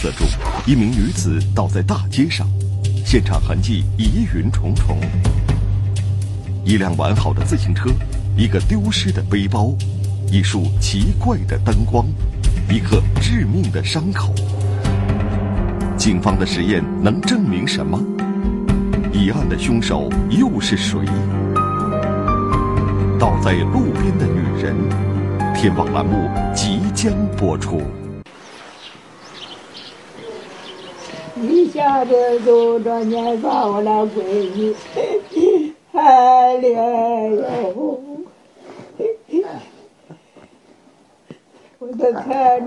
[0.00, 0.26] 色中，
[0.64, 2.48] 一名女子倒在大街上，
[3.04, 4.98] 现场痕迹疑云重重。
[6.64, 7.90] 一辆完好的自行车，
[8.34, 9.74] 一个丢失的背包，
[10.32, 12.06] 一束奇怪的灯光，
[12.70, 14.34] 一个致命的伤口。
[15.98, 18.02] 警方的实验能证明什么？
[19.12, 20.98] 一案的凶手又是谁？
[23.18, 24.74] 倒在路边的女人，
[25.54, 27.82] 天网栏目即将播出。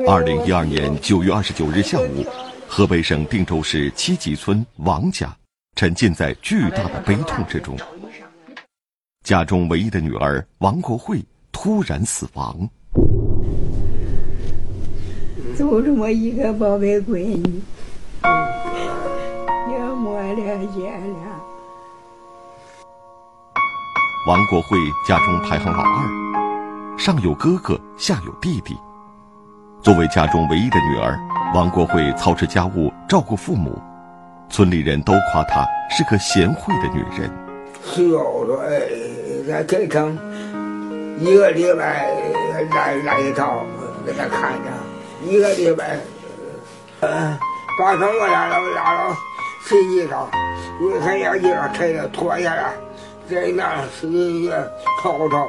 [0.07, 2.25] 二零一二年九月二十九日下午，
[2.67, 5.31] 河北省定州市七集村王家
[5.75, 7.77] 沉浸在巨大的悲痛之中。
[9.23, 12.67] 家中唯一的女儿王国慧突然死亡，
[15.55, 17.61] 就这么一个宝贝闺女，
[20.35, 21.19] 了见了。
[24.27, 28.77] 王国会家中排行老二，上有哥哥，下有弟弟。
[29.81, 31.19] 作为家中唯一的女儿，
[31.53, 33.81] 王国会操持家务，照顾父母，
[34.49, 37.29] 村里人都夸她是个贤惠的女人。
[37.83, 38.79] 需要说，哎，
[39.45, 40.17] 在给城
[41.19, 42.09] 一个礼拜
[42.71, 43.65] 来来一趟，
[44.05, 44.71] 给他看着，
[45.25, 45.99] 一个礼拜，
[47.01, 47.37] 嗯，
[47.77, 49.17] 早上我俩老俩了
[49.65, 50.27] 洗衣裳，
[50.79, 52.73] 你看眼衣裳拆了脱下来，
[53.29, 54.51] 在那洗洗
[55.01, 55.47] 抄抄，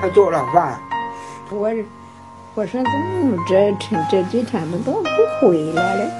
[0.00, 0.78] 还做了饭。
[1.50, 1.70] 我
[2.54, 5.08] 我说怎么这这这几天么都不
[5.40, 6.10] 回来了？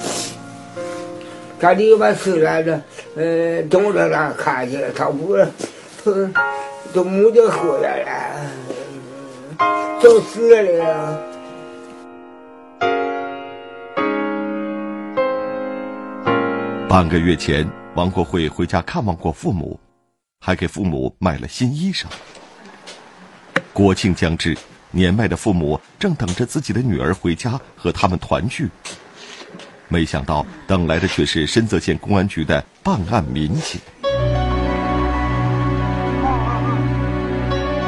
[1.61, 2.81] 他礼拜四来着，
[3.15, 6.31] 呃，总着那看去，他不，他
[6.95, 9.61] 都没得回来了，
[10.01, 11.30] 都死了。
[16.91, 17.65] 半个月前，
[17.95, 19.79] 王国慧回家看望过父母，
[20.41, 22.07] 还给父母买了新衣裳。
[23.73, 24.59] 国庆将至，
[24.91, 28.69] 年迈的父母正等着自己的女儿回家和他们团聚。
[29.87, 33.81] 没想到，等来的却是深泽县公安局的办案民警。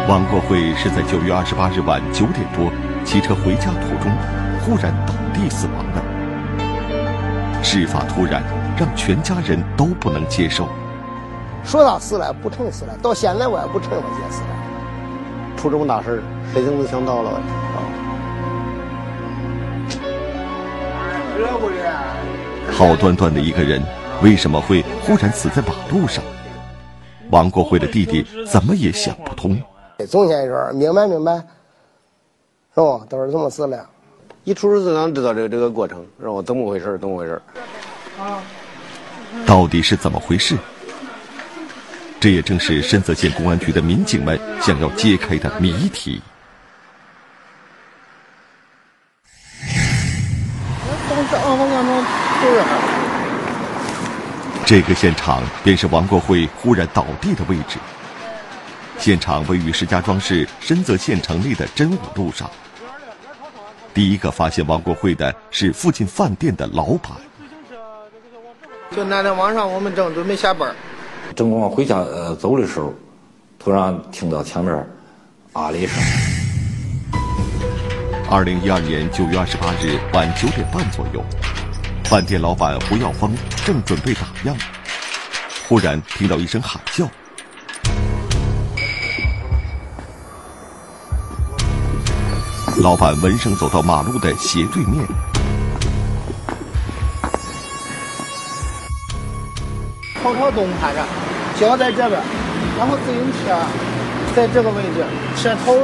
[0.09, 2.73] 王国慧是在九月二十八日晚九点多
[3.05, 4.13] 骑车回家途中，
[4.61, 7.65] 忽然倒地死亡的。
[7.65, 8.45] 事发突然，
[8.83, 10.67] 让全家人都不能接受。
[11.63, 14.49] 说他死了，不成死了，到现在我也不承认他死了。
[15.57, 16.21] 出这么大事
[16.53, 17.79] 谁能想到了啊？
[22.73, 23.81] 好端端的一个人，
[24.21, 26.25] 为什么会忽然死在马路上？
[27.31, 29.57] 王国辉的弟弟怎么也想不通。
[30.09, 31.37] 总先生明白明白，
[32.75, 33.07] 是吧？
[33.09, 33.87] 都是怎么死的？
[34.43, 36.43] 一出事就能知道这个这个过程，是吧？
[36.43, 36.99] 怎么回事？
[36.99, 37.41] 怎么回事？
[39.47, 40.57] 到底是怎么回事？
[42.21, 46.23] 这也正是深泽县公安局的民警们想要揭开的谜题。
[54.65, 57.77] 这个现场便是王国辉忽然倒地的位置。
[58.99, 62.49] 现场位于石家庄市深泽县城内的真武路上。
[63.93, 67.11] 第一个发现王国辉的是附近饭店的老板。
[68.95, 70.71] 就那天晚上，我们正准备下班，
[71.35, 72.93] 正往回家呃走的时候，
[73.59, 74.75] 突然听到前面
[75.55, 76.03] 啊了一声。
[78.31, 81.25] 二零一二年九月二十八日晚九点半左右，
[82.05, 84.55] 饭店老板胡耀峰正准备打烊，
[85.67, 87.09] 忽然听到一声喊叫。
[92.77, 95.03] 老板闻声走到马路的斜对面，
[100.23, 100.99] 头朝东趴着，
[101.59, 102.13] 脚在这边，
[102.79, 103.59] 然后自行车
[104.37, 105.05] 在这个位置，
[105.37, 105.77] 车头、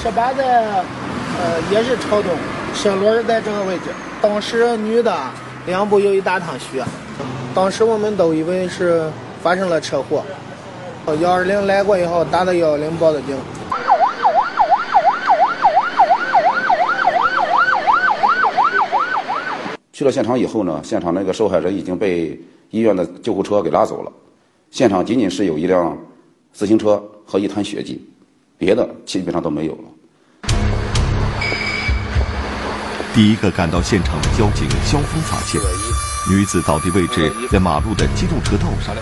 [0.00, 2.30] 车把在呃也是朝东，
[2.74, 3.86] 车轮在这个位置。
[4.20, 5.12] 当时女的
[5.66, 6.84] 两部有一大趟血，
[7.54, 9.10] 当时我们都以为是
[9.42, 10.22] 发生了车祸。
[11.20, 13.36] 幺二零来过以后，打的幺幺零报的警。
[19.92, 22.40] 去了现场以后呢，现场那个受害人已经被
[22.72, 24.10] 医院的救护车给拉走了，
[24.70, 25.96] 现场仅仅是有一辆
[26.54, 28.02] 自行车和一滩血迹，
[28.56, 30.48] 别的基本上都没有了。
[33.14, 35.60] 第一个赶到现场的交警肖峰发现，
[36.30, 38.96] 女子倒地位置在马路的机动车道上，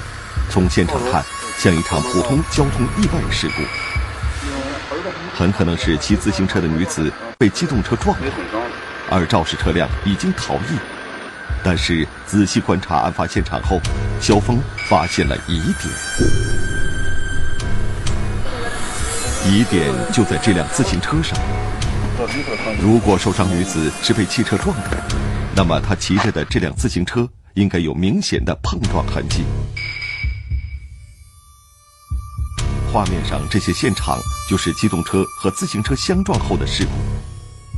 [0.50, 1.24] 从现场看
[1.56, 3.62] 像一场普通交通意外事故，
[5.32, 8.26] 很可能是骑自行车的女子被机动车撞了。
[9.08, 10.76] 而肇事车辆已经逃逸，
[11.62, 13.80] 但是仔细观察案发现场后，
[14.20, 14.58] 肖峰
[14.88, 15.90] 发现了疑点。
[19.46, 21.38] 疑点就在这辆自行车上。
[22.80, 25.02] 如果受伤女子是被汽车撞的，
[25.56, 29.44] 那么她骑着的这辆自行车应该有明显的碰撞痕迹。
[32.92, 34.18] 画面上这些现场
[34.48, 36.90] 就是机动车和自行车相撞后的事故。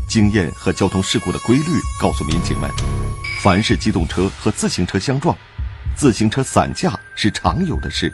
[0.09, 1.65] 经验和交通事故的规律
[2.01, 2.71] 告诉民警们，
[3.43, 5.37] 凡是机动车和自行车相撞，
[5.97, 8.13] 自行车散架是常有的事，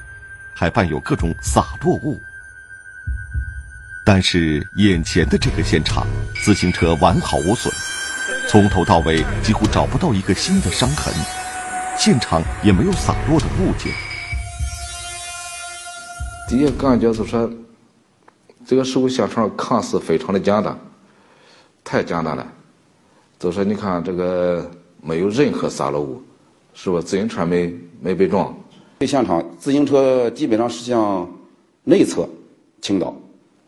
[0.55, 2.19] 还伴有各种洒落物。
[4.07, 6.07] 但是眼前的这个现场，
[6.43, 7.71] 自行车完好无损，
[8.49, 11.13] 从头到尾几乎找不到一个新的伤痕，
[11.99, 13.93] 现场也没有洒落的物件。
[16.49, 17.51] 第一感觉就是说，
[18.67, 20.75] 这个事故现场看似非常的简单，
[21.85, 22.47] 太简单了。
[23.39, 24.69] 就说你看这个
[25.03, 26.23] 没有任何洒落物，
[26.75, 27.01] 是不？
[27.01, 28.57] 自行车没没被撞。
[29.01, 31.29] 这现场自行车基本上是向
[31.85, 32.29] 内侧
[32.81, 33.17] 倾倒，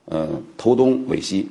[0.07, 1.49] 呃，头东尾西，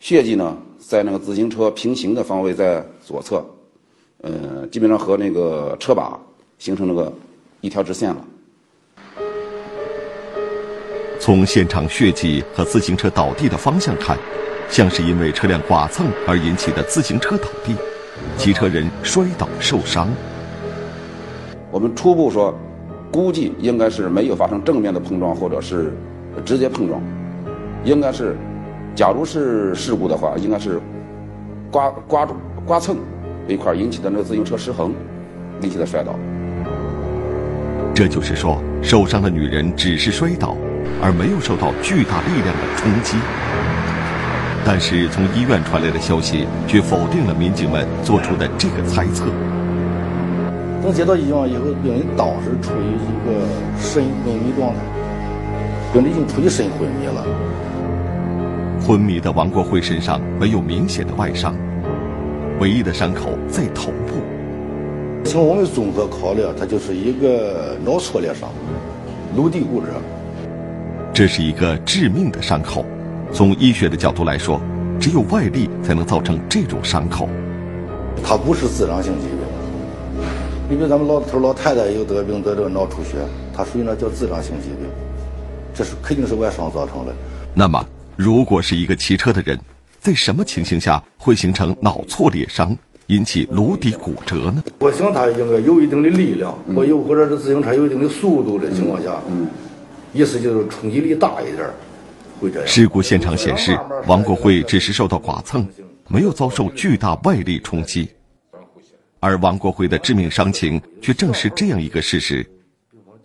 [0.00, 3.44] 血迹呢在那个自行车平行的方位在左侧，
[4.22, 6.18] 呃，基本上和那个车把
[6.58, 7.12] 形成那个
[7.60, 8.24] 一条直线了。
[11.20, 14.18] 从现场血迹和自行车倒地的方向看，
[14.68, 17.76] 像是因为车辆剐蹭而引起的自行车倒地，
[18.36, 20.08] 骑车人摔倒受伤。
[21.70, 22.54] 我们初步说，
[23.10, 25.92] 估计应该是没有发生正面的碰撞，或者是
[26.44, 27.00] 直接碰撞，
[27.84, 28.36] 应该是，
[28.94, 30.80] 假如是事故的话，应该是
[31.70, 32.28] 刮刮
[32.66, 32.96] 刮蹭
[33.48, 34.92] 一块引起的那个自行车失衡，
[35.60, 36.14] 引起的摔倒。
[37.94, 40.56] 这就是说，受伤的女人只是摔倒。
[41.00, 43.16] 而没有受到巨大力量的冲击，
[44.64, 49.26] 但是从医院传来的消息却否定了民警们做出的这个猜测。
[50.82, 53.46] 等接到医院以后，病人当时处于一个
[53.78, 54.80] 深昏迷状态，
[55.92, 57.24] 病人已经处于深昏迷了。
[58.84, 61.54] 昏迷的王国辉身上没有明显的外伤，
[62.58, 64.14] 唯一的伤口在头部。
[65.24, 68.48] 从我们综合考量，他就是一个脑挫裂伤，
[69.36, 69.86] 颅底骨折。
[71.12, 72.84] 这是一个致命的伤口，
[73.32, 74.60] 从医学的角度来说，
[75.00, 77.26] 只有外力才能造成这种伤口。
[78.22, 79.38] 它不是自然性疾病，
[80.68, 83.16] 你比如咱们老头老太太有得病得这个脑出血，
[83.56, 84.86] 它属于那叫自然性疾病，
[85.74, 87.12] 这是肯定是外伤造成的。
[87.54, 87.82] 那么，
[88.16, 89.58] 如果是一个骑车的人，
[89.98, 92.76] 在什么情形下会形成脑挫裂伤，
[93.06, 94.62] 引起颅底骨折呢？
[94.78, 99.16] 我想他应该有一定的力量，或又或者是自行车有一定的速度的情况下。
[100.12, 101.72] 意思就是冲击力大一点，会这样。
[102.66, 105.66] 事故现场显示，王国辉只是受到剐蹭，
[106.08, 108.08] 没有遭受巨大外力冲击。
[109.20, 112.44] 而王国辉的致命伤情却正是这样一个事实：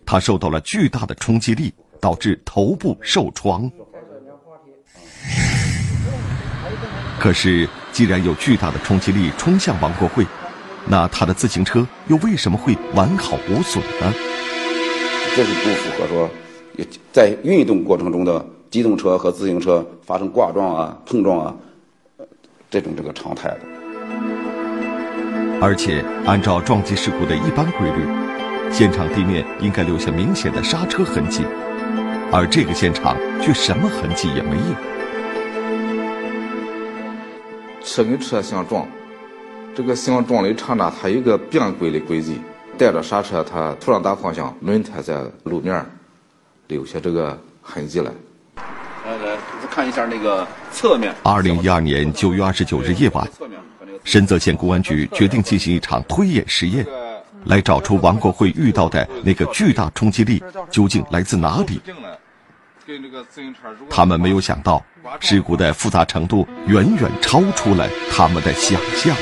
[0.06, 3.70] 他受到了巨大的冲击力，导致头部受创。
[7.18, 10.24] 可是，既然有巨大的冲击力冲向王国辉，
[10.86, 14.12] 那他的自行车又为什么会完好无损呢？
[15.34, 16.30] 这是不符合说。
[17.12, 21.54] 在运动过程中的机动车和自行车发生挂撞啊、碰撞啊，
[22.70, 23.60] 这种这个常态的。
[25.60, 28.06] 而且，按照撞击事故的一般规律，
[28.70, 31.44] 现场地面应该留下明显的刹车痕迹，
[32.30, 34.74] 而这个现场却什么痕迹也没有。
[37.82, 38.86] 车跟车相撞，
[39.74, 42.38] 这个相撞的刹那，它有个变轨的轨迹，
[42.76, 45.84] 带着刹车，它突然打方向，轮胎在路面。
[46.68, 48.12] 留下这个痕迹来。
[49.08, 49.36] 来来，
[49.70, 51.14] 看一下那个侧面。
[51.22, 53.26] 二零一二年九月二十九日夜晚，
[54.04, 56.86] 深泽县公安局决定进行一场推演实验，
[57.44, 61.80] 来找出王国会遇到的那个巨大冲击力究竟来自哪里。
[63.88, 64.84] 他们没有想到，
[65.20, 69.16] 事故的复杂程度远远超出了他们的想象。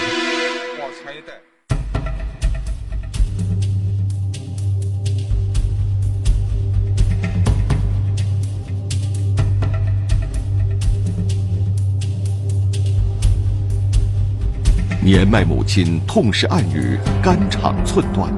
[15.07, 18.29] 年迈母亲痛失爱女，肝肠寸断。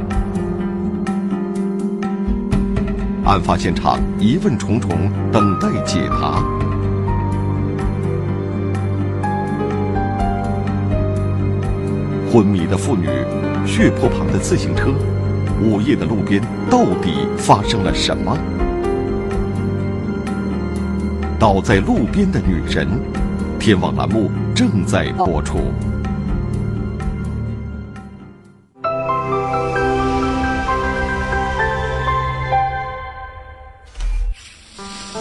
[3.24, 4.90] 案发现场疑问重重，
[5.32, 6.44] 等待解答。
[12.30, 13.06] 昏迷的妇女，
[13.66, 14.92] 血泊旁的自行车，
[15.62, 18.36] 午夜的路边，到底发生了什么？
[21.38, 22.86] 倒在路边的女人，
[23.58, 25.72] 天网栏目正在播出。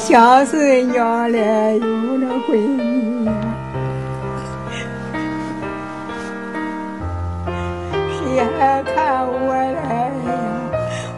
[0.07, 1.37] 想死娘了，
[1.75, 3.33] 有了闺女呀，
[8.13, 10.31] 谁还看我来呀？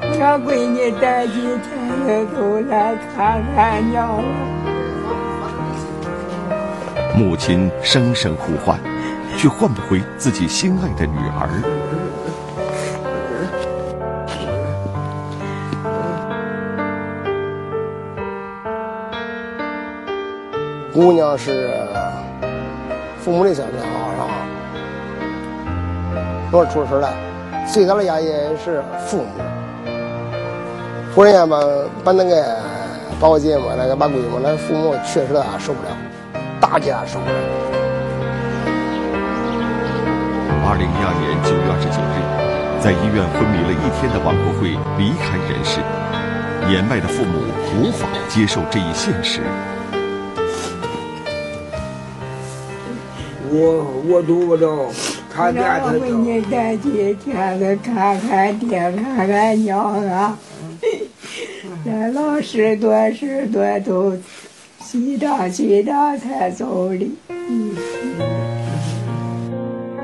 [0.01, 4.23] 我让闺女这几天都来看看娘了。
[7.15, 8.79] 母亲声声呼唤，
[9.37, 11.47] 却唤不回自己心爱的女儿。
[20.99, 21.71] 姑娘是
[23.21, 24.27] 父母的小棉袄，是吧？
[26.51, 27.09] 我出事了，
[27.65, 28.27] 最大的压力
[28.61, 29.27] 是父母。
[31.15, 31.57] 突然间把
[32.03, 32.57] 把那个
[33.17, 35.89] 把我姐嘛，那个把闺女嘛，那父母确实啊受不了，
[36.59, 37.31] 大姐受不了。
[40.67, 42.19] 二零一二年九月二十九日，
[42.83, 45.79] 在医院昏迷了一天的王国辉离开人世，
[46.67, 47.47] 年迈的父母
[47.79, 49.39] 无法接受这一现实。
[53.51, 54.89] 我我读不着，
[55.33, 60.37] 他家他让闺女这几天的看看爹，看看娘啊。
[61.83, 64.15] 那 老师多十多都
[64.79, 67.09] 西张西张才走的。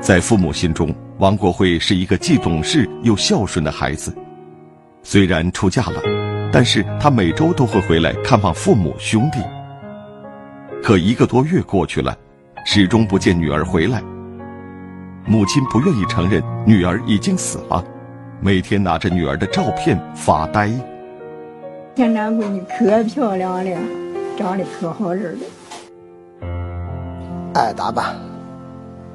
[0.00, 4.12] 在父母心中，王国辉是一个既懂事又孝顺的孩子。
[5.02, 6.02] 虽然出嫁了，
[6.52, 9.38] 但是他每周都会回来看望父母兄弟。
[10.82, 12.16] 可一个多月过去了。
[12.68, 14.02] 始终不见女儿回来，
[15.24, 17.82] 母亲不愿意承认女儿已经死了，
[18.40, 20.68] 每天拿着女儿的照片发呆。
[21.94, 23.78] 现在闺女可漂亮了，
[24.36, 25.46] 长得可好人了。
[27.54, 28.16] 爱打扮，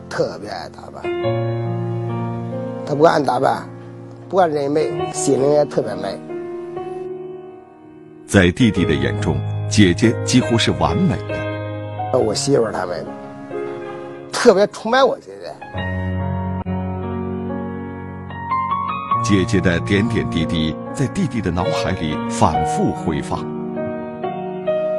[0.10, 1.04] 特别爱打扮。
[2.86, 3.68] 她不爱打扮，
[4.30, 6.18] 不爱人美，心灵也特别美。
[8.26, 9.38] 在弟弟的眼中，
[9.70, 12.18] 姐姐几乎是完美的。
[12.18, 13.06] 我媳妇儿他们。
[14.42, 15.52] 特别崇拜我姐姐。
[19.24, 23.40] 姐姐的点点滴滴在弟弟的脑海里反复回放。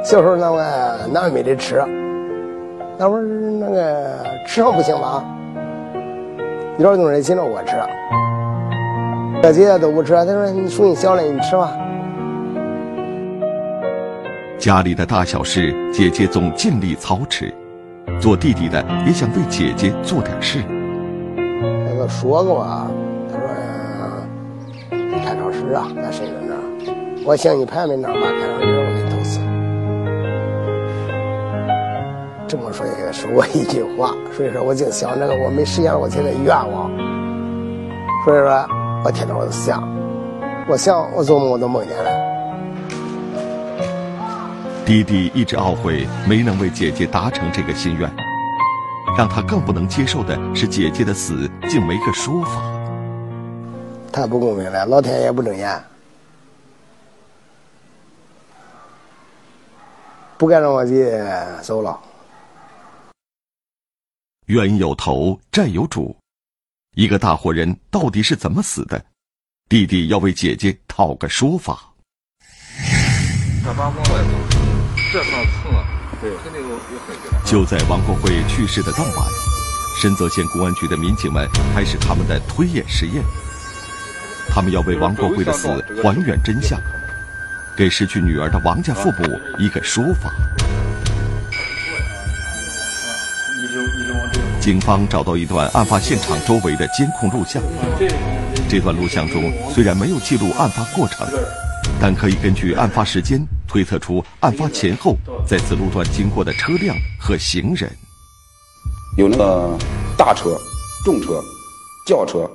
[0.01, 1.83] 小时候那个俺没得吃，
[2.97, 5.21] 那会儿那个吃上不行吧？
[6.77, 7.75] 一点东西请着我吃，
[9.41, 11.69] 这姐姐都不吃，她说你属你小了，你吃吧。
[14.57, 17.53] 家里的大小事，姐姐总尽力操持。
[18.19, 20.63] 做弟弟的也想为姐姐做点事。
[21.85, 22.89] 那个说过啊，
[23.31, 23.47] 他说
[24.97, 26.59] 你开超市啊，在深圳那儿，
[27.25, 29.39] 我想你排名那儿吧，开超市我给你投资。
[32.47, 36.89] 这么说也是我一句话，所以说我就想这个，我没实现我现在愿望，
[38.23, 38.65] 所以说
[39.03, 39.83] 我天天我都想，
[40.69, 42.22] 我想我做梦我都梦见了。
[44.85, 48.13] 弟弟一直懊悔没能为姐姐达成这个心愿，
[49.17, 52.61] 让他更不能接受的是姐姐的死竟没个说法。
[54.11, 55.81] 太不公平了，老天爷不睁眼，
[60.37, 61.23] 不该让我姐
[61.61, 61.97] 走了。
[64.47, 66.13] 冤有头，债有主，
[66.95, 69.01] 一个大活人到底是怎么死的？
[69.69, 71.89] 弟弟要为姐姐讨个说法。
[75.13, 75.85] 这上蹭啊！
[76.19, 77.29] 对，肯定有有痕迹。
[77.45, 79.27] 就在王国辉去世的当晚，
[79.95, 83.23] 深泽县公安局的民警们开始他们的推演实验。
[84.49, 85.67] 他们要为王国辉的死
[86.01, 86.79] 还原真相，
[87.77, 90.31] 给失去女儿的王家父母一个说法。
[94.59, 97.61] 警方找到一段案发现场周围的监控录像，
[98.67, 101.27] 这段录像中虽然没有记录案发过程。
[102.01, 107.91] 但可以根据案发时间推测出案发前后在此路段经过的车辆和行人。
[109.17, 109.75] 有那个
[110.15, 110.55] 大车、
[111.03, 111.41] 重车、
[112.05, 112.47] 轿车，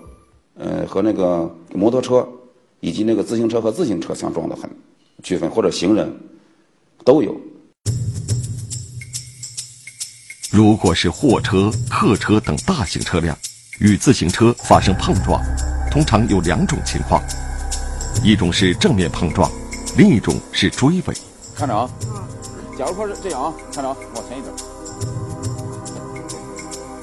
[0.55, 2.25] 呃，和那个摩托车，
[2.79, 4.71] 以及那个自行车和自行车相撞的很
[5.25, 6.09] 区分，或者行人
[7.05, 7.37] 都有。
[10.53, 13.37] 如果是货车、客车等大型车辆
[13.81, 15.43] 与自行车发生碰撞，
[15.91, 17.21] 通常有两种情况。
[18.23, 19.51] 一种是正面碰撞，
[19.99, 21.15] 另一种是追尾。
[21.57, 21.91] 看着啊，
[22.79, 24.55] 假如说是这样啊，看着啊，往前一点。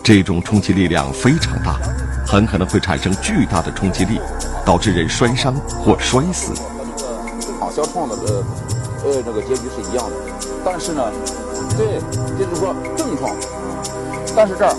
[0.02, 1.78] 这种冲击力量非常大，
[2.26, 4.18] 很可能会产生巨大的冲击力，
[4.66, 6.54] 导致人摔伤或摔死。
[7.60, 8.44] 撞小创的呃
[9.04, 10.16] 呃这个结局是一样的，
[10.64, 11.12] 但是呢，
[11.78, 12.00] 对，
[12.40, 13.36] 就是说正撞，
[14.34, 14.74] 但是这儿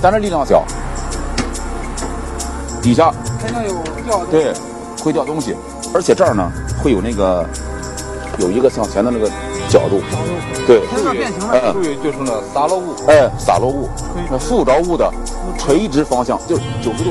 [0.00, 0.64] 咱这力量小，
[2.80, 3.74] 底下肯定有
[4.06, 4.54] 掉对。
[5.02, 5.56] 会掉东西，
[5.94, 7.46] 而且这儿呢会有那个
[8.38, 9.28] 有一个向前的那个
[9.68, 10.00] 角度，
[10.66, 10.82] 对，
[11.52, 13.88] 嗯，属于就是那洒落物，哎，洒落物，
[14.30, 15.12] 那附着物的
[15.58, 17.10] 垂直方向就是九十度，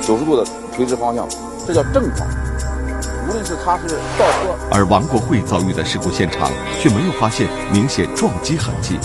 [0.00, 0.44] 九十度的
[0.74, 1.28] 垂直方向，
[1.66, 2.26] 这叫正方。
[3.28, 6.48] 无论是它是倒车，而王国会遭遇的事故现场
[6.80, 8.98] 却没有发现明显撞击痕迹，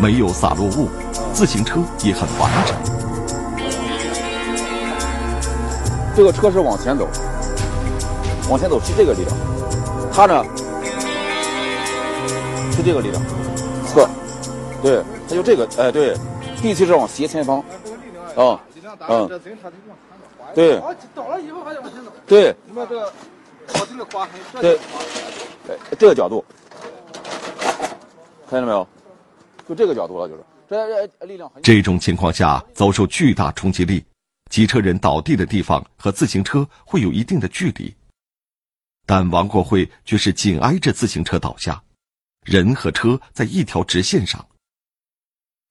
[0.00, 0.88] 没有洒落物，
[1.32, 2.76] 自行车也很完整。
[6.14, 7.08] 这个车是往前走，
[8.48, 9.36] 往前走是这个力量，
[10.12, 10.44] 他呢
[12.72, 13.22] 是这个力量，
[13.86, 14.08] 侧，
[14.82, 16.16] 对，他就这个，哎，对，
[16.62, 17.58] 必须是往斜前方，
[18.36, 18.60] 啊，
[19.08, 19.28] 嗯，
[20.54, 20.80] 对，
[21.14, 23.12] 倒了以后还得往前走，对，你看这个。
[24.60, 24.78] 对，
[25.98, 26.44] 这个角度，
[28.48, 28.86] 看见了没有？
[29.68, 30.44] 就这个角度了，就是。
[30.70, 31.50] 这力量。
[31.64, 34.04] 这种情况下遭受巨大冲击力，
[34.52, 37.92] 机车人倒地的地方和自行车会有一定的距离，
[39.08, 41.80] 但王国辉却是紧挨着自行车倒下，
[42.44, 44.44] 人和车在一条直线上。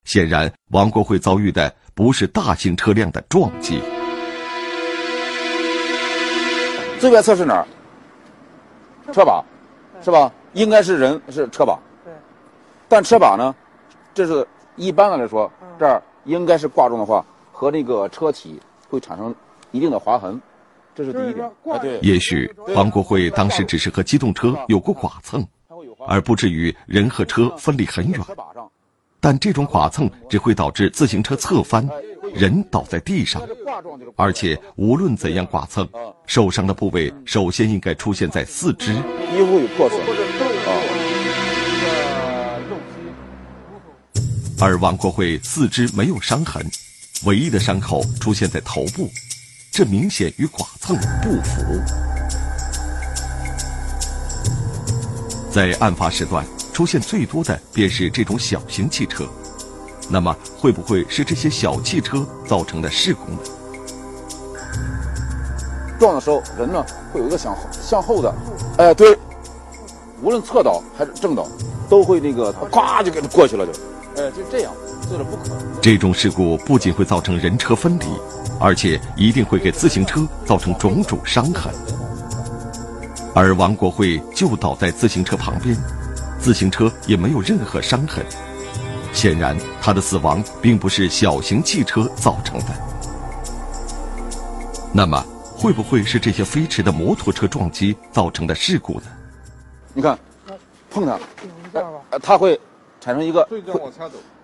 [0.05, 3.81] 显然，王国辉遭遇的不是大型车辆的撞击。
[6.97, 7.67] 最外侧是哪儿？
[9.11, 9.43] 车把，
[10.01, 10.31] 是吧？
[10.53, 12.13] 应该是人是车把，对。
[12.87, 13.53] 但车把呢，
[14.13, 19.35] 这是一般的来说，这儿应该是挂重的话，和那个车体会产生
[19.71, 20.41] 一定的划痕，
[20.95, 21.51] 这是第一点。
[21.81, 21.99] 对。
[22.01, 25.45] 也许王国辉当时只是和机动车有过剐蹭，
[26.07, 28.19] 而不至于人和车分离很远。
[29.19, 31.87] 但这种剐蹭只会导致自行车侧翻。
[32.33, 33.41] 人倒在地上，
[34.17, 35.87] 而且无论怎样剐蹭，
[36.25, 38.93] 受伤的部位首先应该出现在四肢。
[38.93, 40.69] 衣物有破损啊，
[44.59, 46.65] 而王国辉四肢没有伤痕，
[47.25, 49.09] 唯一的伤口出现在头部，
[49.77, 51.61] 这明显与剐蹭不符。
[55.51, 59.25] 在案发时段出现最多的便是这种小型汽车。
[60.09, 63.39] 那么会不会是这些小汽车造成的事故呢？
[65.99, 68.33] 撞的时候，人呢会有一个向向后的，
[68.77, 69.19] 哎，对，
[70.21, 71.49] 无论侧倒还是正倒，
[71.89, 73.73] 都会那个咵就给它过去了，就，
[74.23, 74.71] 哎，就这样，
[75.11, 75.57] 这是不可能。
[75.81, 78.05] 这种事故不仅会造成人车分离，
[78.59, 81.73] 而且一定会给自行车造成种种伤痕。
[83.33, 85.75] 而王国会就倒在自行车旁边，
[86.39, 88.25] 自行车也没有任何伤痕。
[89.11, 92.65] 显然，他的死亡并不是小型汽车造成的。
[94.93, 95.23] 那么，
[95.57, 99.07] 会不会是这些飞驰的摩托车撞击造成的事故呢？
[99.93, 100.17] 你看，
[100.89, 101.19] 碰它，
[102.21, 102.59] 它会
[102.99, 103.47] 产生一个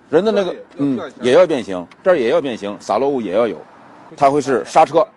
[0.10, 3.58] 人的那个嗯也要变形，这儿也要变形，洒落物也要有，
[4.15, 5.08] 它会是刹车，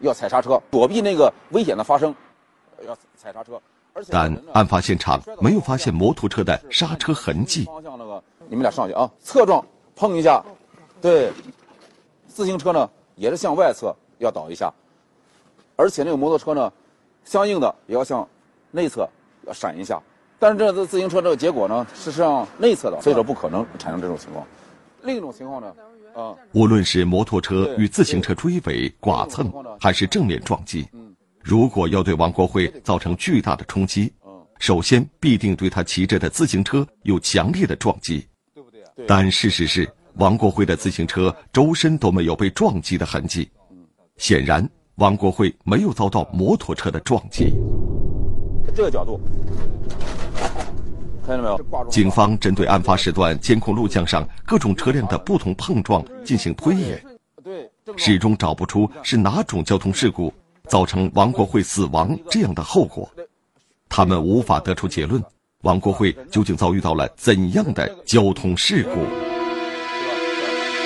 [0.00, 2.14] 要踩刹车，躲避那个危险的发生，
[2.86, 3.60] 要踩刹车。
[4.08, 7.64] 但案发现场没有发现摩托车的刹车痕迹。
[7.66, 9.10] 方向那个你们俩上去啊！
[9.22, 9.62] 侧撞
[9.94, 10.42] 碰一下，
[11.00, 11.30] 对，
[12.26, 14.72] 自行车呢也是向外侧要倒一下，
[15.76, 16.72] 而且那个摩托车呢，
[17.22, 18.26] 相应的也要向
[18.70, 19.06] 内侧
[19.46, 20.00] 要闪一下。
[20.38, 24.44] 但是这自行车这个结果呢是向内侧的，所以说不可能产生这种情况。
[25.04, 25.74] 另一种情况呢，
[26.14, 30.86] 啊，无论是摩托车与自行车追尾、剐蹭，还是正面撞击，
[31.42, 34.12] 如果要对王国辉造成巨大的冲击，
[34.58, 38.24] 首先必定对他骑着的自行车有强烈的撞击。
[39.06, 43.50] 但事实是，王国辉的自行车周身都没有被撞击的痕迹，
[44.18, 47.54] 显然王国辉没有遭到摩托车的撞击。
[48.74, 49.18] 这个角度，
[51.26, 51.88] 看见没有？
[51.90, 57.02] 警方针对案发时段监控录像上各种车辆的不同碰撞进行推演，
[57.96, 60.32] 始终找不出是哪种交通事故
[60.68, 63.10] 造成王国会死亡这样的后果，
[63.88, 65.22] 他们无法得出结论。
[65.62, 69.06] 王国会究竟遭遇到了怎样的交通事故？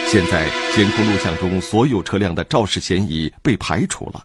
[0.07, 4.23] 现在监控录像中所有车辆的肇事嫌疑被排除了，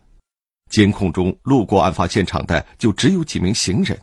[0.70, 3.98] 监控中路过案发现场的就只有几名行人，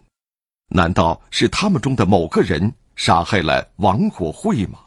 [0.70, 4.78] 难道是他们中的某个人杀害了王国会吗？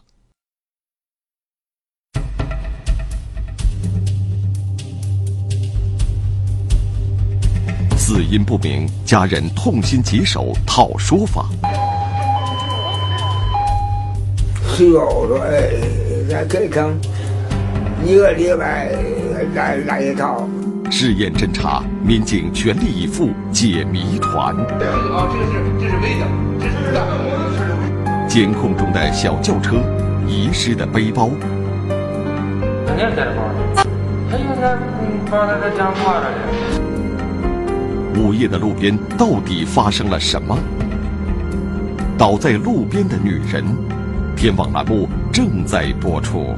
[7.97, 11.49] 死因不明，家人痛心疾首讨说法。
[14.75, 15.71] 睡觉说：“哎，
[16.29, 16.87] 咱可以看
[18.05, 18.91] 一个礼拜
[19.55, 20.47] 来来一趟。”
[20.93, 24.53] 试验侦查，民警全力以赴解谜团。
[24.53, 26.27] 啊，这是这是微的，
[26.59, 28.27] 这是大的。
[28.27, 29.77] 监控中的小轿车，
[30.27, 31.29] 遗失的背包。
[32.85, 33.41] 肯定带着包
[34.29, 34.75] 他应该
[35.27, 38.21] 放在这讲话了的。
[38.21, 40.57] 午夜的路边到底发生了什么？
[42.17, 43.63] 倒在路边的女人，
[44.35, 46.53] 天网栏目正在播出。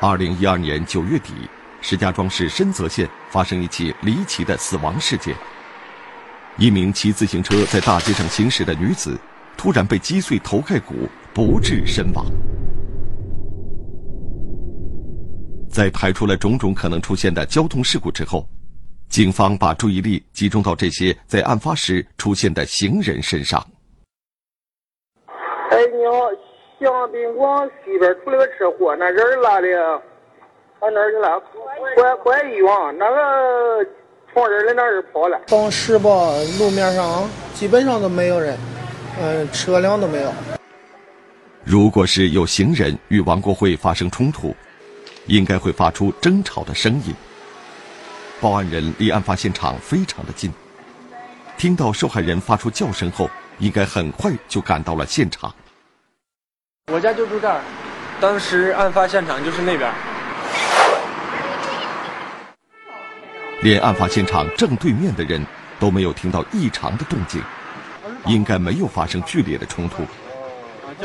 [0.00, 1.32] 二零一二年九月底，
[1.80, 5.34] 石家庄市深泽县发生一起离奇的死亡事件。
[6.56, 9.18] 一名骑自行车在大街上行驶的女子，
[9.56, 12.24] 突然被击碎头盖骨，不治身亡。
[15.68, 18.48] 在排除了种种可能出现的交通事故之后，
[19.08, 23.60] 警方把注意力集中到这些在案发时出现的行人身上。
[25.26, 26.47] 哎，你好。
[26.80, 29.68] 江宾馆西边出了个车祸，那人拉的，
[30.78, 31.42] 跑哪儿去了？
[31.96, 33.84] 拐拐医院，那个
[34.32, 35.40] 从人的那儿跑了。
[35.48, 36.08] 当时吧，
[36.58, 38.56] 路面上基本上都没有人，
[39.20, 40.32] 嗯，车辆都没有。
[41.64, 44.54] 如果是有行人与王国辉发生冲突，
[45.26, 47.12] 应该会发出争吵的声音。
[48.40, 50.52] 报案人离案发现场非常的近，
[51.56, 55.52] 听到受害人发出叫声后，应该很快就赶到了现场。
[56.90, 57.60] 我家就住这儿，
[58.18, 59.92] 当时案发现场就是那边。
[63.60, 65.44] 连案发现场正对面的人
[65.78, 67.42] 都没有听到异常的动静，
[68.24, 70.02] 应该没有发生剧烈的冲突。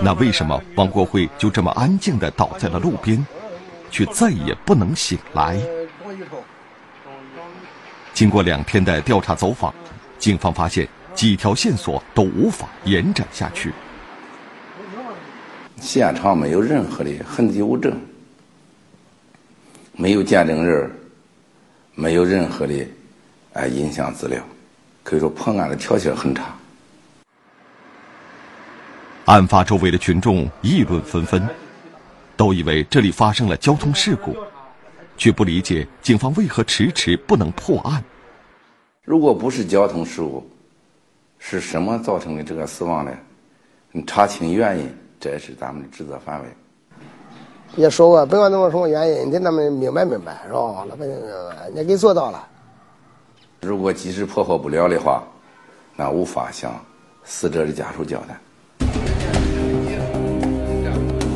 [0.01, 3.25] 那为什么王国辉就这么安静地倒在了路边，
[3.91, 5.59] 却再也不能醒来？
[8.13, 9.73] 经过两天的调查走访，
[10.17, 13.73] 警方发现几条线索都无法延展下去。
[15.83, 17.93] 现场没有任何的痕迹物证，
[19.91, 20.89] 没有见证人，
[21.93, 22.73] 没有任何的
[23.51, 24.41] 哎影像资料，
[25.03, 26.55] 可以说破案的条件很差。
[29.25, 31.45] 案发周围的群众议论纷纷，
[32.37, 34.33] 都以为这里发生了交通事故，
[35.17, 38.01] 却不理解警方为何迟迟不能破案。
[39.03, 40.49] 如果不是交通事故，
[41.39, 43.11] 是什么造成的这个死亡呢？
[43.91, 44.89] 你查清原因。
[45.23, 46.47] 这也是咱们的职责范围。
[47.77, 50.85] 也说过，不管怎么什么原因，你得他们明白明白，是吧？
[50.89, 52.45] 老百姓明也给做到了。
[53.61, 55.23] 如果及时破获不了的话，
[55.95, 56.73] 那无法向
[57.23, 58.37] 死者的家属交代。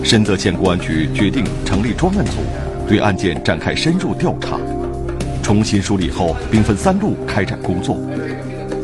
[0.03, 2.41] 深泽县公安局决定成立专案组，
[2.89, 4.59] 对案件展开深入调查。
[5.41, 7.95] 重新梳理后，兵分三路开展工作：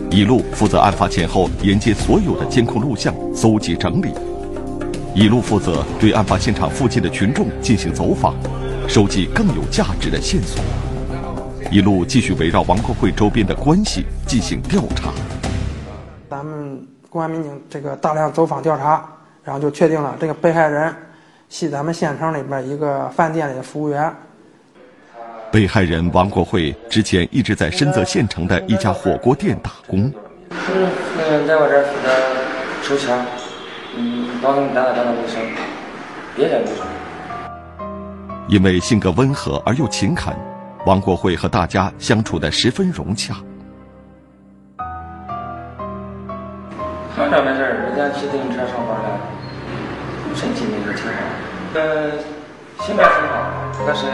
[0.09, 4.13] 一路负责案发前后沿街所有的监控录像搜集整理。
[5.15, 8.33] 一路负责对案发现场附近的群众进行走访，
[8.87, 10.59] 收集更有价值的线索；
[11.69, 15.11] 一路继续围绕王国会周边的关系进行调查。
[16.27, 19.07] 咱们公安民警这个大量走访调查，
[19.43, 20.91] 然后就确定了这个被害人
[21.47, 24.11] 系咱们县城里边一个饭店里的服务员。
[25.51, 30.11] 被害人王国会之前一直在深泽县城的一家火锅店打工。
[30.49, 30.87] 是，
[31.19, 33.42] 嗯，在我这儿负责收钱。
[34.43, 35.41] 嗯，帮他们打扫打扫卫生，
[36.35, 36.87] 别的没什么。
[38.49, 40.35] 因为性格温和而又勤恳，
[40.85, 43.33] 王国会和大家相处的十分融洽。
[47.15, 49.19] 好长没事人家骑自行车上班了，
[50.35, 51.13] 身体那个挺好，
[51.75, 52.11] 呃，
[52.81, 53.37] 性格挺好，
[53.87, 54.07] 但是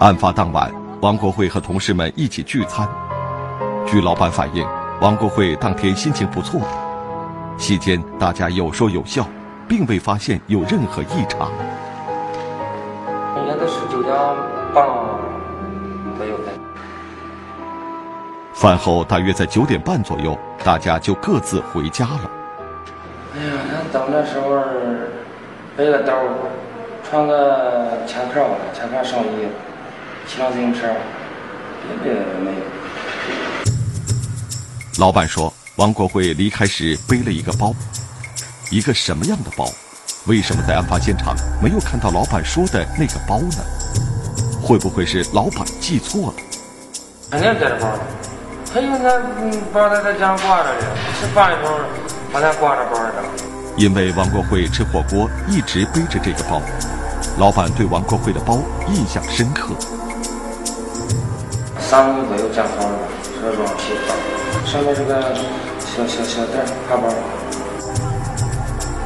[0.00, 2.88] 案发当晚，王国会和同事们一起聚餐。
[3.86, 4.66] 据老板反映。
[5.04, 6.62] 王国会当天心情不错，
[7.58, 9.28] 席间大家有说有笑，
[9.68, 11.52] 并未发现有任何异常。
[13.36, 14.16] 应该都是九点
[14.72, 14.86] 半
[16.16, 16.40] 左右
[18.54, 22.30] 饭后大约在九点半左右，大家就各自回家了。
[23.36, 24.56] 哎呀，他到那时候
[25.76, 26.14] 背个兜，
[27.02, 28.40] 穿个夹克
[28.72, 29.48] 夹克上衣，
[30.26, 30.86] 骑上自行车，
[32.02, 32.73] 别的没有。
[34.96, 37.74] 老板说，王国辉离开时背了一个包，
[38.70, 39.68] 一个什么样的包？
[40.26, 43.56] 为什么在案发现场没有看到老板说的那个包呢？
[44.62, 46.34] 会不会是老板记错了？
[47.32, 47.88] 肯定带着包，
[48.72, 49.18] 他应该
[49.72, 50.86] 包在他家挂着的，
[51.20, 51.76] 吃饭的时候
[52.32, 53.12] 把他挂着包的。
[53.76, 56.62] 因为王国辉吃火锅一直背着这个包，
[57.36, 59.74] 老板对王国辉的包印象深刻。
[61.80, 62.98] 三公左右见好了，
[63.40, 64.14] 车装皮包。
[64.66, 65.22] 上面是个
[65.78, 67.08] 小小小袋挎包。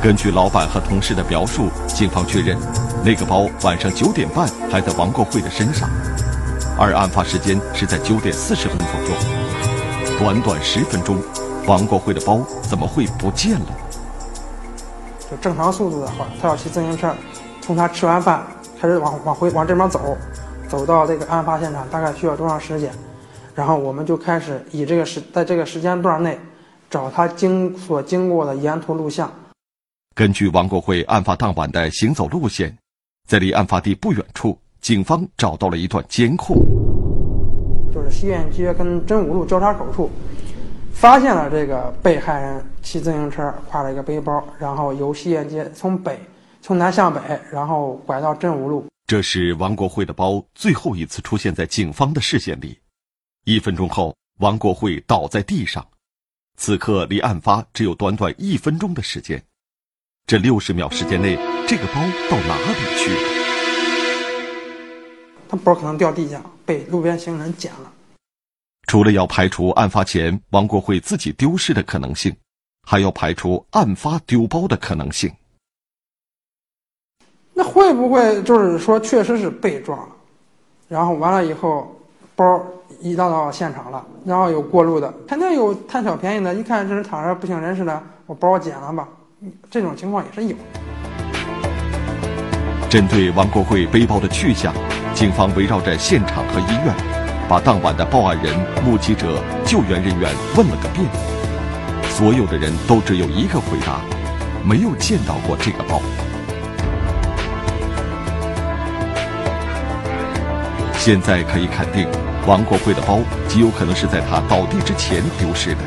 [0.00, 2.56] 根据老板和同事的描述，警方确认，
[3.04, 5.88] 那个包晚上九点半还在王国辉的身上，
[6.78, 10.18] 而案发时间是在九点四十分左右。
[10.18, 11.20] 短短十分钟，
[11.66, 13.66] 王国辉的包怎么会不见了？
[15.30, 17.12] 就正常速度的话，他要骑自行车，
[17.60, 18.42] 从他吃完饭
[18.80, 20.16] 开始往往回往这边走，
[20.68, 22.90] 走到这个案发现场大概需要多长时间？
[23.58, 26.38] 然后我们就开始以这个时在这个时间段内
[26.88, 29.28] 找他经所经过的沿途录像。
[30.14, 32.72] 根据王国辉案发当晚的行走路线，
[33.28, 36.56] 在离案发地不远处，警方找到了一段监控，
[37.92, 40.08] 就是西苑街跟真武路交叉口处。
[40.92, 46.16] 发现了这个被害人骑自行车，挎着一个背包，然后由西苑街从北
[46.62, 48.86] 从南向北，然后拐到真武路。
[49.08, 52.78] 这是王国辉的包最后一次出现在警方的视线里。
[53.48, 55.82] 一分钟后，王国会倒在地上。
[56.58, 59.42] 此刻离案发只有短短一分钟的时间，
[60.26, 61.34] 这六十秒时间内，
[61.66, 61.94] 这个包
[62.28, 63.20] 到哪里去了？
[65.48, 67.90] 他包可能掉地下，被路边行人捡了。
[68.86, 72.36] 除了要排除案发前王国会自己丢失的可能性，
[72.86, 75.34] 还要排除案发丢包的可能性。
[77.54, 80.14] 那会不会就是说，确实是被撞了，
[80.86, 81.97] 然后完了以后，
[82.38, 82.62] 包
[83.00, 89.08] 移到到现场了，然后有过路的，肯定有贪小便宜的，一看这是躺着不省人事的，我包捡了吧？
[89.68, 90.54] 这种情况也是有。
[92.88, 94.72] 针对王国贵背包的去向，
[95.14, 96.94] 警方围绕着现场和医院。
[97.48, 101.04] 把当晚的报案人、目击者、救援人员问了个遍，
[102.08, 104.00] 所有的人都只有一个回答：
[104.64, 106.00] 没有见到过这个包。
[110.92, 112.06] 现在可以肯定，
[112.48, 115.80] 王国辉的包极有可能是在他倒地之前丢失的。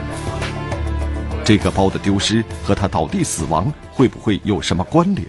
[1.43, 5.27] 这个包的丢失和他倒地死亡会不会有什么关联？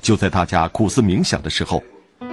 [0.00, 1.82] 就在大家苦思冥想的时候。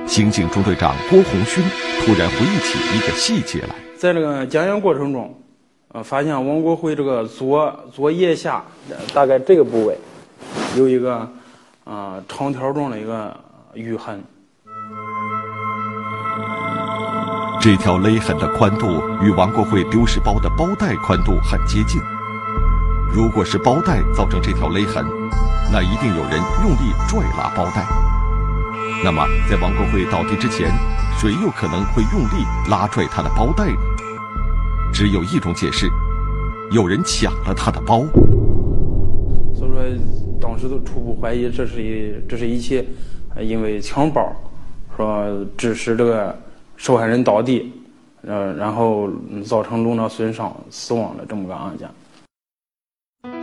[0.06, 1.64] 刑警中队长郭红勋
[2.02, 5.36] 突然回忆起一个细节来，在这个检验过程中，
[5.88, 8.64] 呃，发现王国辉这个左左腋下
[9.12, 9.98] 大概这个部位
[10.78, 11.28] 有一个
[11.84, 13.36] 啊长条状的一个
[13.74, 14.24] 淤痕。
[17.66, 22.00] 这条勒痕的宽度与王国会丢失包的包带宽度很接近。
[23.12, 25.04] 如果是包带造成这条勒痕，
[25.74, 27.84] 那一定有人用力拽拉包带。
[29.04, 30.72] 那么，在王国会倒地之前，
[31.18, 33.78] 谁又可能会用力拉拽他的包带呢？
[34.94, 35.90] 只有一种解释：
[36.70, 38.06] 有人抢了他的包。
[39.56, 39.82] 所以说，
[40.40, 42.88] 当时都初步怀疑这是一这是一起
[43.42, 44.32] 因为抢包，
[44.96, 45.26] 说
[45.58, 46.40] 致使这个
[46.78, 47.72] 受害人倒地，
[48.28, 49.10] 呃，然后
[49.46, 51.90] 造成颅脑损伤死亡的这么个案件。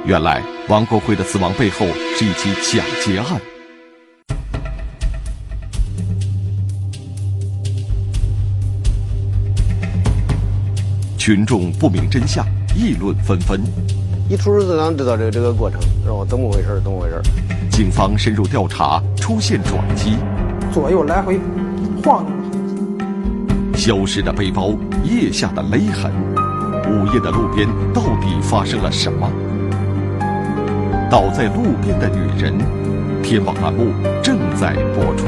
[0.04, 3.40] 原来，王国辉的死亡背后是一起抢劫案。
[11.16, 12.44] 群众不明真相，
[12.76, 13.60] 议论纷纷。
[14.28, 16.24] 一出事就知道这个这个过程，是吧？
[16.28, 16.80] 怎么回事？
[16.82, 17.22] 怎么回事？
[17.70, 20.16] 警方深入调查，出现转机，
[20.72, 21.38] 左右来回
[22.02, 22.26] 晃
[23.84, 26.12] 消失的背包，腋下的勒痕，
[26.86, 29.28] 午夜的路边到底发生了什么？
[31.10, 32.56] 倒在路边的女人，
[33.24, 33.92] 天网栏目
[34.22, 35.26] 正在播出。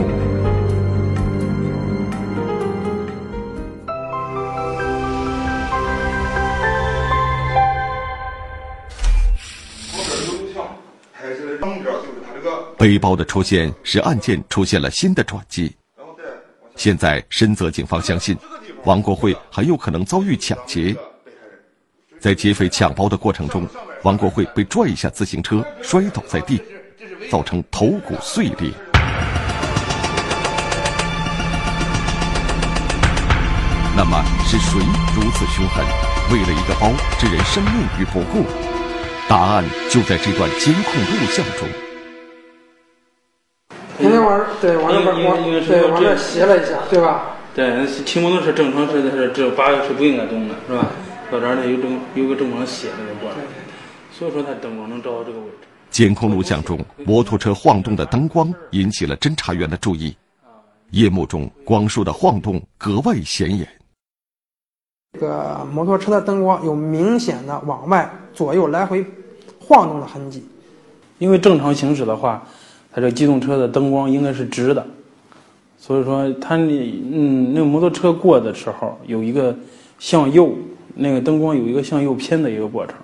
[12.79, 15.75] 背包的出现使案件出现了新的转机。
[16.77, 18.37] 现在深泽警方相信，
[18.85, 20.95] 王国会很有可能遭遇抢劫。
[22.19, 23.67] 在劫匪抢包的过程中，
[24.03, 26.61] 王国会被拽下自行车，摔倒在地，
[27.31, 28.71] 造成头骨碎裂。
[33.97, 34.81] 那么是谁
[35.15, 35.85] 如此凶狠，
[36.33, 38.45] 为了一个包置人生命于不顾？
[39.29, 41.84] 答案就在这段监控录像中。
[43.99, 47.37] 今天往对往那边往对往那斜了一下，对吧？
[47.55, 50.91] 对，骑摩托车正常是是这八个是不应该动的，是吧？
[51.31, 53.37] 到这儿呢有正有个正常斜的个过来，
[54.13, 55.69] 所以说它灯光能照到这个位置。
[55.91, 60.17] 监控录像中，摩托车晃动的灯光引起了侦查员的注意。
[60.91, 63.67] 夜幕中，光束的晃动格外显眼。
[65.13, 69.05] 这个摩托车的灯光有明显的往外左右来回
[69.61, 70.45] 晃动的痕迹，
[71.19, 72.43] 因为正常行驶的话。
[72.95, 74.87] 它这机动车的灯光应该是直的，
[75.77, 79.53] 所以说它那嗯，那个摩托车过的时候有一个
[79.99, 80.55] 向右，
[80.95, 82.95] 那个灯光有一个向右偏的一个过程，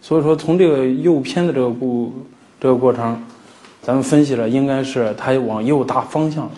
[0.00, 2.12] 所以说从这个右偏的这个过
[2.60, 3.20] 这个过程，
[3.82, 6.48] 咱们分析了应该是它往右打方向。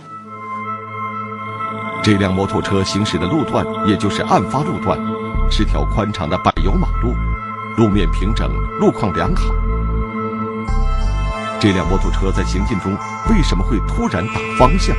[2.03, 4.99] 这辆摩托车行驶的路段，也就是案发路段，
[5.51, 7.15] 是条宽敞的柏油马路，
[7.79, 9.68] 路面平整，路况良好。
[11.61, 12.97] 这辆摩托车在行进中
[13.29, 14.97] 为什么会突然打方向？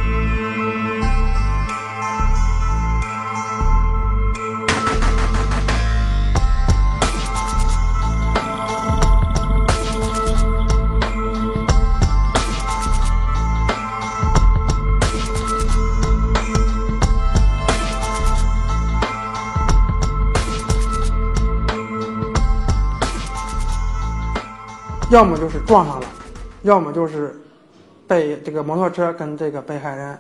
[25.10, 26.06] 要么就是撞上了，
[26.64, 27.34] 要么就是
[28.08, 30.18] 被这个摩托车跟这个被害人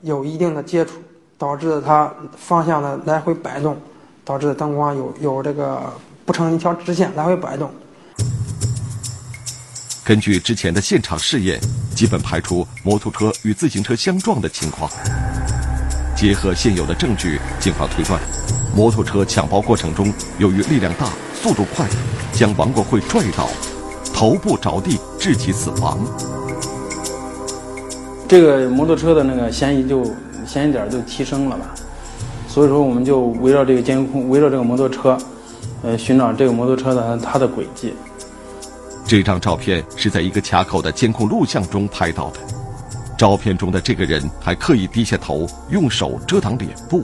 [0.00, 0.94] 有一定的接触，
[1.38, 3.76] 导致他方向的来回摆动，
[4.24, 5.92] 导致灯光有有这个
[6.24, 7.70] 不成一条直线来回摆动。
[10.04, 11.60] 根据之前的现场试验，
[11.94, 14.90] 基本排除摩托车与自行车相撞的情况。
[16.16, 18.20] 结合现有的证据，警方推断，
[18.74, 21.86] 摩托车抢包过程中由于力量大、速度快，
[22.32, 23.48] 将王国慧拽倒。
[24.20, 25.98] 头部着地，致其死亡。
[28.28, 30.04] 这个摩托车的那个嫌疑就
[30.46, 31.74] 嫌疑点就提升了吧，
[32.46, 35.16] 所以说我们就围绕这个监控，围绕这个摩托车，
[35.82, 37.94] 呃，寻找这个摩托车的它的轨迹。
[39.06, 42.40] 这张照片是在一个卡口的监控录像中拍到的，
[43.16, 47.02] 照片中的这个人还刻意低下头，用手遮挡脸部。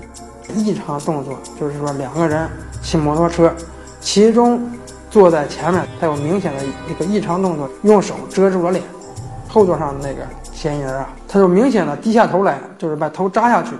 [0.54, 2.46] 异常动作就是说两个人
[2.82, 3.50] 骑摩托车，
[4.02, 4.60] 其中。
[5.10, 8.82] 坐在前面，他有明显的一个异常动作，用手遮住了脸。
[9.48, 13.70] 后座上的那个嫌疑人啊，他就明显的低下头来，就是把头扎下去。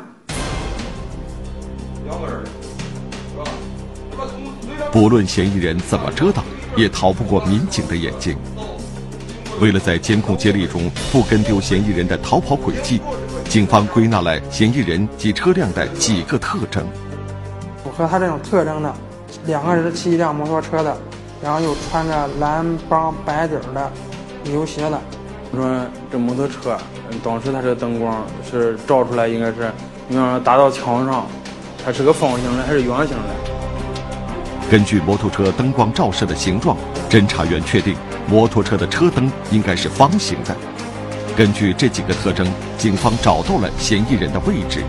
[4.90, 6.42] 不论嫌疑人怎么遮挡，
[6.74, 8.38] 也逃不过民警的眼睛。
[9.60, 13.02] 为了在监控接力中不跟丢嫌疑人的逃跑轨迹，
[13.48, 16.86] 警方归纳了嫌疑人及车辆的几个特征。
[17.82, 18.94] 符合他这种特征的，
[19.44, 20.96] 两个人骑一辆摩托车的。
[21.42, 23.92] 然后又穿着蓝帮白底儿的
[24.44, 24.98] 牛鞋的。
[25.52, 26.76] 我说这摩托车，
[27.22, 29.70] 当时它这个灯光是照出来，应该是，
[30.08, 31.24] 你说打到墙上，
[31.84, 34.68] 它是个方形的还是圆形的？
[34.68, 36.76] 根据摩托车灯光照射的形状，
[37.08, 37.94] 侦查员确定
[38.26, 40.54] 摩托车的车灯应该是方形的。
[41.36, 42.44] 根据这几个特征，
[42.76, 44.82] 警方找到了嫌疑人的位置。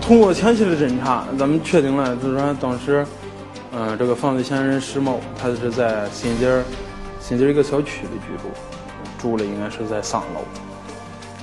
[0.00, 3.04] 通过前期的侦查，咱们确定了，就是说当时。
[3.78, 6.64] 嗯，这个犯罪嫌疑人石某，他是在新街儿
[7.20, 8.48] 新街一个小区里居住，
[9.18, 10.40] 住了应该是在三楼，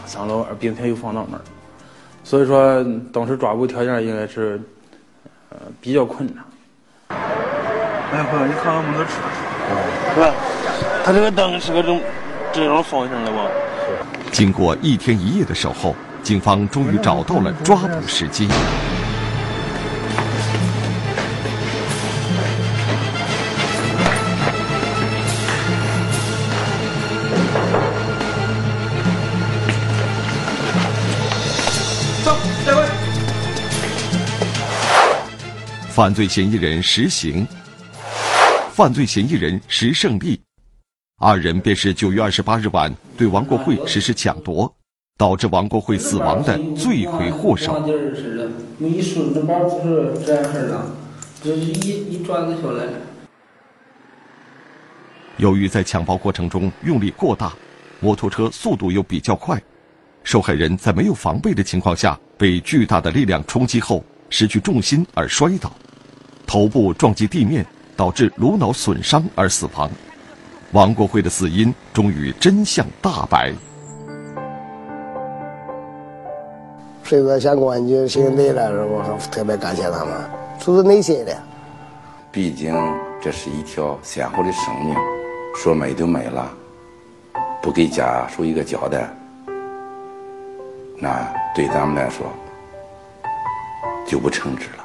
[0.08, 1.40] 三楼并且有防盗门，
[2.24, 4.60] 所以说当时抓捕条件应该是
[5.52, 6.44] 呃比较困难。
[7.10, 9.12] 哎，朋友，你看看摩托车，
[10.16, 10.34] 是吧？
[11.06, 12.02] 他这个灯是个这种
[12.52, 13.46] 这种方形的吗？
[14.32, 18.50] 经过一天一夜的守候，警方终于找到了抓捕时机。
[35.94, 37.48] 犯罪嫌疑人实行，
[38.72, 40.42] 犯罪嫌疑人石胜利，
[41.20, 44.76] 二人便是九月二十八日晚对王国会实施抢夺，
[45.20, 47.74] 导致王国会死亡的罪魁祸首。
[47.74, 47.92] 包不
[49.88, 50.84] 是这样式的，
[51.44, 52.88] 就是一一抓子下来。
[55.38, 57.54] 由于在抢包过程中用力过大，
[58.00, 59.62] 摩托车速度又比较快，
[60.24, 64.04] 受害人在没有防备的情况下被巨大的力量冲击后
[64.34, 65.72] 失去重心而摔倒。
[66.48, 67.64] 头部撞击地面，
[67.96, 69.88] 导致颅脑损伤而死亡。
[70.72, 73.54] 王国辉的死因终于真相大白。
[77.04, 80.12] 水果县公安局刑警队来了，我特别感谢他们，
[80.60, 81.38] 出自内心的。
[82.32, 82.74] 毕竟
[83.22, 84.96] 这是一条鲜活的生命，
[85.56, 86.52] 说没就没了，
[87.62, 89.08] 不给家属一个交代，
[90.98, 92.26] 那对咱们来说
[94.08, 94.84] 就不称职了。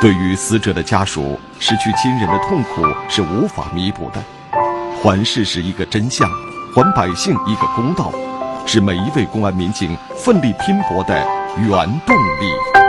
[0.00, 4.22] 对于死者的家属，失去亲人的痛苦是无法弥补的。
[5.02, 6.28] 还事实一个真相，
[6.74, 8.12] 还百姓一个公道，
[8.66, 11.14] 是每一位公安民警奋力拼搏的
[11.58, 11.68] 原
[12.06, 12.83] 动力。